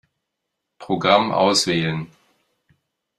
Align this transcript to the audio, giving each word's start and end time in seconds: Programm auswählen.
Programm 0.79 1.31
auswählen. 1.31 2.07